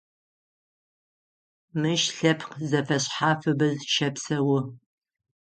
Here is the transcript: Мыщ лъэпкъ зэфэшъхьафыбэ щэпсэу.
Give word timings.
Мыщ 1.79 2.03
лъэпкъ 2.17 2.53
зэфэшъхьафыбэ 2.69 3.67
щэпсэу. 3.93 4.51